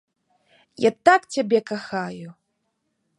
[0.85, 2.29] Я так цябе кахаю.